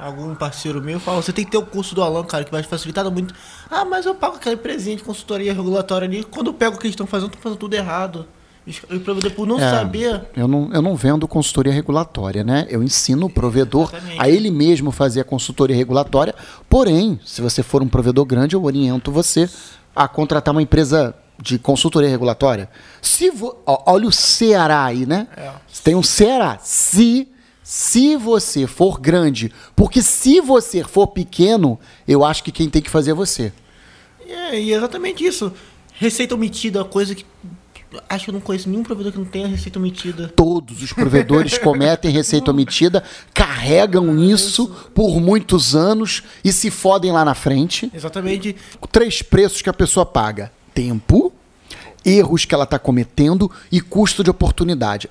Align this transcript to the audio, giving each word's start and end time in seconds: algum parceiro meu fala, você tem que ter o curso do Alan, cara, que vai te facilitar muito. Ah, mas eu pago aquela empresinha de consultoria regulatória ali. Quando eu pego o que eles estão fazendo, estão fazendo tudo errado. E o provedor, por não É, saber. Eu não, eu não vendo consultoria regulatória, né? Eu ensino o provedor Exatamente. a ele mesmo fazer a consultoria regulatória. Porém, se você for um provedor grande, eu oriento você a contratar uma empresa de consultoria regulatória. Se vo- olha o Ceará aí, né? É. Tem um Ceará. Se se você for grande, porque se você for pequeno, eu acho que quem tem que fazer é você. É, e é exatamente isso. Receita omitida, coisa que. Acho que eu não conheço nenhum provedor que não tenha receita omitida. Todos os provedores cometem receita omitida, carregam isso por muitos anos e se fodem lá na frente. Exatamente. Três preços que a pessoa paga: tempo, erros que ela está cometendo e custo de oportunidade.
algum 0.00 0.34
parceiro 0.34 0.82
meu 0.82 0.98
fala, 1.00 1.22
você 1.22 1.32
tem 1.32 1.44
que 1.44 1.50
ter 1.50 1.58
o 1.58 1.66
curso 1.66 1.94
do 1.94 2.02
Alan, 2.02 2.24
cara, 2.24 2.44
que 2.44 2.50
vai 2.50 2.62
te 2.62 2.68
facilitar 2.68 3.08
muito. 3.10 3.34
Ah, 3.70 3.84
mas 3.84 4.06
eu 4.06 4.14
pago 4.14 4.36
aquela 4.36 4.54
empresinha 4.54 4.96
de 4.96 5.02
consultoria 5.02 5.52
regulatória 5.52 6.06
ali. 6.06 6.24
Quando 6.24 6.48
eu 6.48 6.54
pego 6.54 6.76
o 6.76 6.78
que 6.78 6.86
eles 6.86 6.92
estão 6.94 7.06
fazendo, 7.06 7.28
estão 7.28 7.42
fazendo 7.42 7.58
tudo 7.58 7.74
errado. 7.74 8.26
E 8.66 8.70
o 8.94 9.00
provedor, 9.00 9.30
por 9.30 9.46
não 9.46 9.58
É, 9.58 9.70
saber. 9.70 10.20
Eu 10.36 10.46
não, 10.46 10.70
eu 10.74 10.82
não 10.82 10.94
vendo 10.94 11.26
consultoria 11.26 11.72
regulatória, 11.72 12.44
né? 12.44 12.66
Eu 12.68 12.82
ensino 12.82 13.24
o 13.26 13.30
provedor 13.30 13.88
Exatamente. 13.90 14.20
a 14.20 14.28
ele 14.28 14.50
mesmo 14.50 14.90
fazer 14.90 15.20
a 15.20 15.24
consultoria 15.24 15.74
regulatória. 15.74 16.34
Porém, 16.68 17.18
se 17.24 17.40
você 17.40 17.62
for 17.62 17.82
um 17.82 17.88
provedor 17.88 18.26
grande, 18.26 18.54
eu 18.54 18.62
oriento 18.62 19.10
você 19.10 19.48
a 19.96 20.06
contratar 20.06 20.52
uma 20.52 20.60
empresa 20.60 21.14
de 21.40 21.58
consultoria 21.58 22.10
regulatória. 22.10 22.68
Se 23.00 23.30
vo- 23.30 23.56
olha 23.66 24.06
o 24.06 24.12
Ceará 24.12 24.84
aí, 24.84 25.06
né? 25.06 25.28
É. 25.34 25.50
Tem 25.82 25.94
um 25.94 26.02
Ceará. 26.02 26.58
Se 26.60 27.26
se 27.70 28.16
você 28.16 28.66
for 28.66 28.98
grande, 28.98 29.52
porque 29.76 30.00
se 30.00 30.40
você 30.40 30.82
for 30.82 31.06
pequeno, 31.08 31.78
eu 32.08 32.24
acho 32.24 32.42
que 32.42 32.50
quem 32.50 32.66
tem 32.66 32.80
que 32.80 32.88
fazer 32.88 33.10
é 33.10 33.14
você. 33.14 33.52
É, 34.26 34.58
e 34.58 34.72
é 34.72 34.76
exatamente 34.78 35.22
isso. 35.22 35.52
Receita 35.92 36.34
omitida, 36.34 36.82
coisa 36.82 37.14
que. 37.14 37.26
Acho 38.08 38.24
que 38.24 38.30
eu 38.30 38.32
não 38.32 38.40
conheço 38.40 38.70
nenhum 38.70 38.82
provedor 38.82 39.12
que 39.12 39.18
não 39.18 39.26
tenha 39.26 39.46
receita 39.46 39.78
omitida. 39.78 40.28
Todos 40.34 40.82
os 40.82 40.94
provedores 40.94 41.58
cometem 41.60 42.10
receita 42.10 42.50
omitida, 42.50 43.04
carregam 43.34 44.18
isso 44.18 44.66
por 44.94 45.20
muitos 45.20 45.76
anos 45.76 46.22
e 46.42 46.54
se 46.54 46.70
fodem 46.70 47.12
lá 47.12 47.22
na 47.22 47.34
frente. 47.34 47.90
Exatamente. 47.94 48.56
Três 48.90 49.20
preços 49.20 49.60
que 49.60 49.68
a 49.68 49.74
pessoa 49.74 50.06
paga: 50.06 50.50
tempo, 50.72 51.30
erros 52.02 52.46
que 52.46 52.54
ela 52.54 52.64
está 52.64 52.78
cometendo 52.78 53.50
e 53.70 53.78
custo 53.78 54.24
de 54.24 54.30
oportunidade. 54.30 55.10